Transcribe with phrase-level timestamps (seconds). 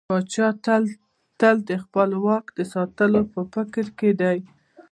[0.09, 0.47] پاچا
[1.39, 4.37] تل د خپل واک د ساتلو په فکر کې دى.